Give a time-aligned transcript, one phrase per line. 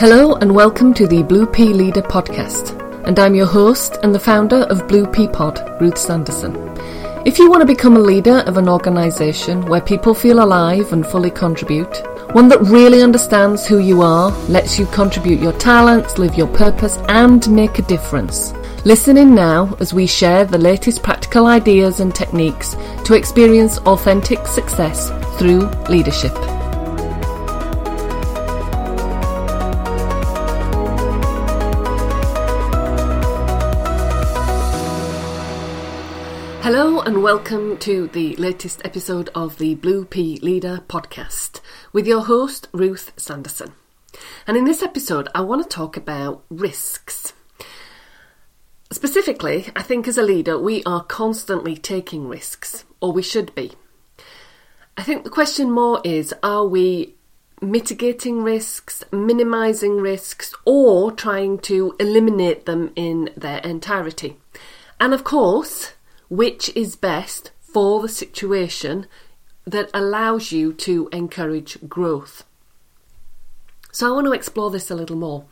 [0.00, 2.74] Hello and welcome to the Blue Pea Leader podcast.
[3.06, 6.56] And I'm your host and the founder of Blue Pea Pod, Ruth Sanderson.
[7.26, 11.06] If you want to become a leader of an organisation where people feel alive and
[11.06, 11.94] fully contribute,
[12.32, 16.96] one that really understands who you are, lets you contribute your talents, live your purpose,
[17.10, 18.54] and make a difference.
[18.86, 22.74] Listen in now as we share the latest practical ideas and techniques
[23.04, 26.32] to experience authentic success through leadership.
[37.10, 41.60] And welcome to the latest episode of the Blue Pea Leader podcast
[41.92, 43.72] with your host Ruth Sanderson.
[44.46, 47.32] And in this episode, I want to talk about risks.
[48.92, 53.72] Specifically, I think as a leader, we are constantly taking risks, or we should be.
[54.96, 57.16] I think the question more is are we
[57.60, 64.36] mitigating risks, minimizing risks, or trying to eliminate them in their entirety?
[65.00, 65.94] And of course,
[66.30, 69.06] which is best for the situation
[69.66, 72.44] that allows you to encourage growth.
[73.92, 75.44] So, I want to explore this a little more.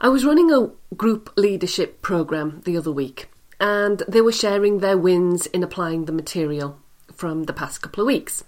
[0.00, 3.28] I was running a group leadership program the other week,
[3.60, 6.78] and they were sharing their wins in applying the material
[7.14, 8.42] from the past couple of weeks.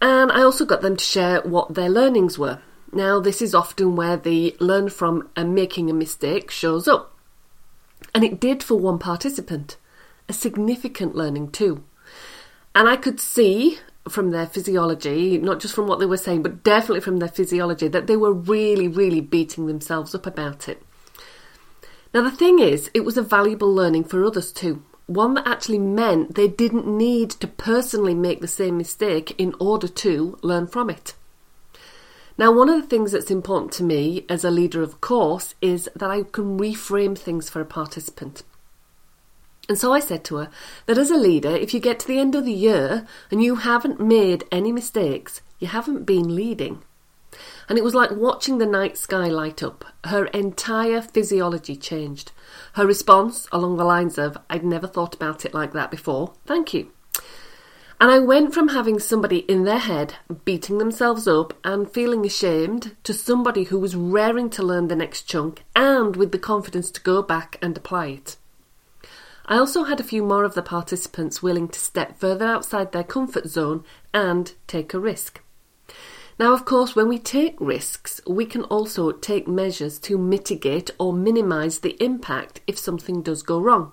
[0.00, 2.60] And I also got them to share what their learnings were.
[2.92, 7.16] Now, this is often where the learn from and making a mistake shows up.
[8.12, 9.76] And it did for one participant
[10.28, 11.84] a significant learning too.
[12.74, 13.78] And I could see
[14.08, 17.88] from their physiology, not just from what they were saying, but definitely from their physiology,
[17.88, 20.82] that they were really, really beating themselves up about it.
[22.12, 24.82] Now, the thing is, it was a valuable learning for others too.
[25.06, 29.88] One that actually meant they didn't need to personally make the same mistake in order
[29.88, 31.14] to learn from it.
[32.38, 35.88] Now, one of the things that's important to me as a leader of course is
[35.94, 38.42] that I can reframe things for a participant.
[39.68, 40.50] And so I said to her
[40.86, 43.56] that as a leader, if you get to the end of the year and you
[43.56, 46.82] haven't made any mistakes, you haven't been leading.
[47.68, 49.84] And it was like watching the night sky light up.
[50.04, 52.32] Her entire physiology changed.
[52.74, 56.74] Her response, along the lines of, I'd never thought about it like that before, thank
[56.74, 56.90] you.
[58.00, 62.96] And I went from having somebody in their head beating themselves up and feeling ashamed
[63.04, 67.00] to somebody who was raring to learn the next chunk and with the confidence to
[67.00, 68.36] go back and apply it.
[69.46, 73.04] I also had a few more of the participants willing to step further outside their
[73.04, 75.40] comfort zone and take a risk.
[76.38, 81.12] Now, of course, when we take risks, we can also take measures to mitigate or
[81.12, 83.92] minimise the impact if something does go wrong.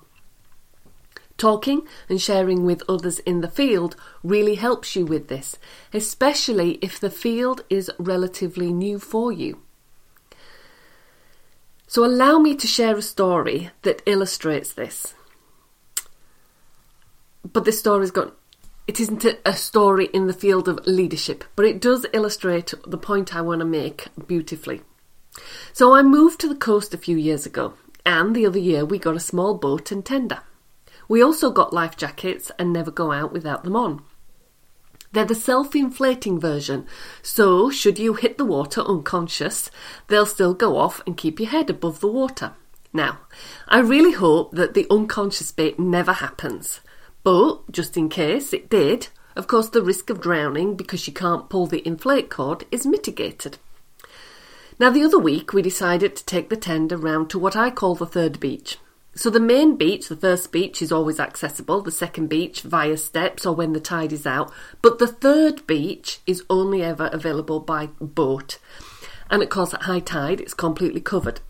[1.37, 5.57] Talking and sharing with others in the field really helps you with this,
[5.93, 9.61] especially if the field is relatively new for you.
[11.87, 15.15] So, allow me to share a story that illustrates this
[17.43, 18.35] but this story's got
[18.89, 23.35] it isn't a story in the field of leadership, but it does illustrate the point
[23.35, 24.81] I want to make beautifully.
[25.73, 28.97] So I moved to the coast a few years ago, and the other year we
[28.97, 30.39] got a small boat and tender.
[31.07, 34.01] We also got life jackets and never go out without them on.
[35.11, 36.87] They're the self inflating version,
[37.21, 39.69] so should you hit the water unconscious,
[40.07, 42.53] they'll still go off and keep your head above the water.
[42.91, 43.19] Now,
[43.67, 46.81] I really hope that the unconscious bit never happens.
[47.23, 51.49] But, just in case it did, of course the risk of drowning because you can't
[51.49, 53.57] pull the inflate cord is mitigated.
[54.79, 57.95] Now, the other week we decided to take the tender round to what I call
[57.95, 58.77] the third beach.
[59.13, 63.45] So, the main beach, the first beach, is always accessible, the second beach via steps
[63.45, 67.87] or when the tide is out, but the third beach is only ever available by
[67.99, 68.59] boat.
[69.29, 71.41] And of course, at high tide, it's completely covered.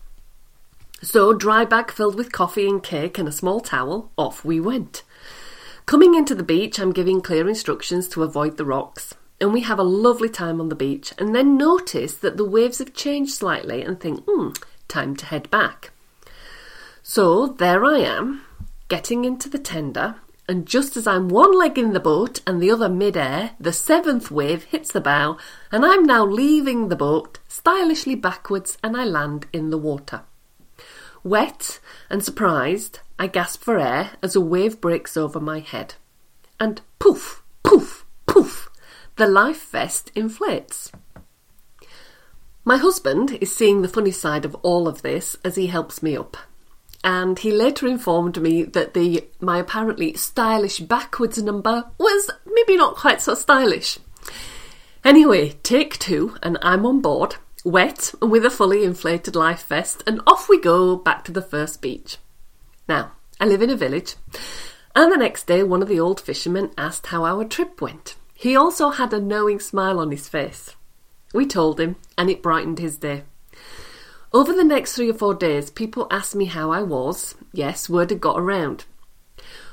[1.00, 5.04] So, dry bag filled with coffee and cake and a small towel, off we went.
[5.86, 9.78] Coming into the beach, I'm giving clear instructions to avoid the rocks, and we have
[9.78, 13.82] a lovely time on the beach, and then notice that the waves have changed slightly
[13.82, 14.50] and think, hmm,
[14.86, 15.90] time to head back.
[17.02, 18.42] So there I am,
[18.88, 20.16] getting into the tender,
[20.50, 24.32] and just as I'm one leg in the boat and the other mid-air, the seventh
[24.32, 25.38] wave hits the bow,
[25.70, 30.22] and I'm now leaving the boat stylishly backwards and I land in the water.
[31.22, 31.78] Wet
[32.08, 35.96] and surprised, I gasp for air as a wave breaks over my head.
[36.58, 38.70] And poof, poof, poof,
[39.16, 40.90] the life vest inflates.
[42.64, 46.16] My husband is seeing the funny side of all of this as he helps me
[46.16, 46.38] up.
[47.04, 52.96] And he later informed me that the my apparently stylish backwards number was maybe not
[52.96, 53.98] quite so stylish.
[55.04, 60.02] Anyway, take two, and I'm on board, wet and with a fully inflated life vest,
[60.06, 62.16] and off we go back to the first beach.
[62.90, 64.16] Now, I live in a village,
[64.96, 68.16] and the next day one of the old fishermen asked how our trip went.
[68.34, 70.74] He also had a knowing smile on his face.
[71.32, 73.22] We told him, and it brightened his day.
[74.32, 77.36] Over the next three or four days, people asked me how I was.
[77.52, 78.86] Yes, word had got around.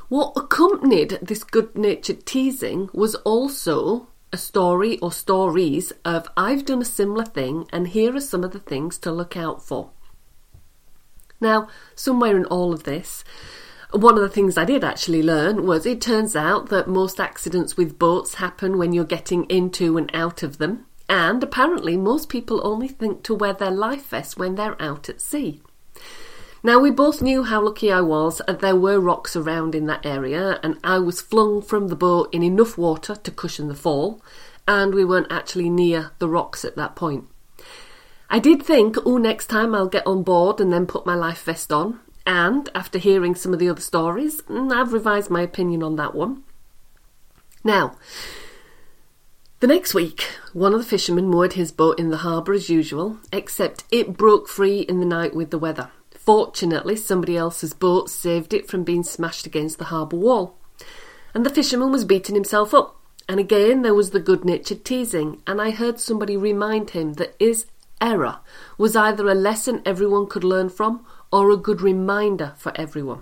[0.09, 6.83] What accompanied this good natured teasing was also a story or stories of I've done
[6.83, 9.89] a similar thing and here are some of the things to look out for.
[11.39, 13.23] Now, somewhere in all of this,
[13.91, 17.77] one of the things I did actually learn was it turns out that most accidents
[17.77, 22.59] with boats happen when you're getting into and out of them, and apparently most people
[22.67, 25.61] only think to wear their life vest when they're out at sea.
[26.63, 30.05] Now, we both knew how lucky I was, and there were rocks around in that
[30.05, 34.21] area, and I was flung from the boat in enough water to cushion the fall,
[34.67, 37.25] and we weren't actually near the rocks at that point.
[38.29, 41.43] I did think, oh, next time I'll get on board and then put my life
[41.43, 45.81] vest on, and after hearing some of the other stories, mm, I've revised my opinion
[45.81, 46.43] on that one.
[47.63, 47.95] Now,
[49.59, 53.17] the next week, one of the fishermen moored his boat in the harbour as usual,
[53.31, 55.89] except it broke free in the night with the weather.
[56.11, 60.57] Fortunately, somebody else's boat saved it from being smashed against the harbour wall.
[61.33, 63.01] And the fisherman was beating himself up.
[63.29, 67.35] And again, there was the good natured teasing, and I heard somebody remind him that
[67.39, 67.65] his
[68.01, 68.39] error
[68.77, 73.21] was either a lesson everyone could learn from or a good reminder for everyone.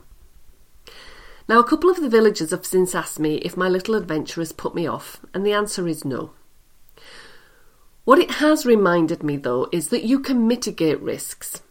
[1.48, 4.52] Now, a couple of the villagers have since asked me if my little adventure has
[4.52, 6.32] put me off, and the answer is no.
[8.04, 11.62] What it has reminded me, though, is that you can mitigate risks,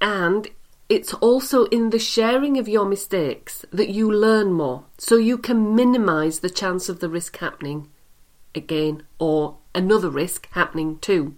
[0.00, 0.48] and
[0.88, 5.76] it's also in the sharing of your mistakes that you learn more, so you can
[5.76, 7.88] minimize the chance of the risk happening
[8.54, 11.36] again or another risk happening too.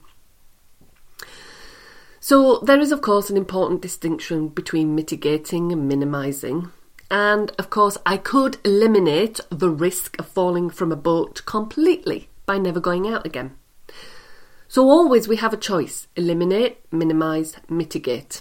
[2.25, 6.71] So, there is, of course, an important distinction between mitigating and minimizing.
[7.11, 12.59] And, of course, I could eliminate the risk of falling from a boat completely by
[12.59, 13.57] never going out again.
[14.69, 18.41] So, always we have a choice eliminate, minimize, mitigate.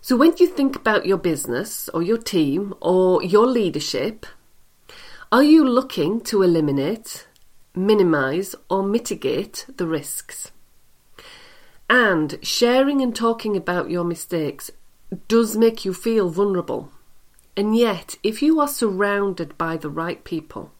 [0.00, 4.24] So when you think about your business or your team or your leadership,
[5.30, 7.26] are you looking to eliminate,
[7.74, 10.50] minimize, or mitigate the risks?
[11.88, 14.70] And sharing and talking about your mistakes
[15.28, 16.90] does make you feel vulnerable.
[17.56, 20.72] And yet, if you are surrounded by the right people,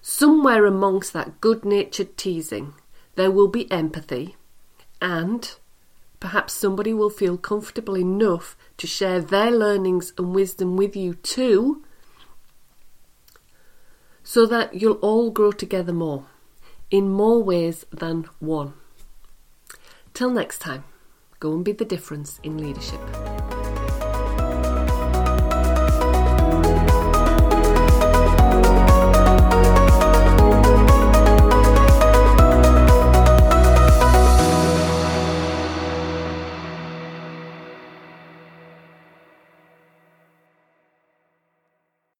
[0.00, 2.74] somewhere amongst that good natured teasing,
[3.14, 4.36] there will be empathy
[5.00, 5.54] and
[6.18, 11.82] perhaps somebody will feel comfortable enough to share their learnings and wisdom with you too,
[14.22, 16.26] so that you'll all grow together more
[16.90, 18.72] in more ways than one.
[20.22, 20.84] Till next time,
[21.40, 23.00] go and be the difference in leadership.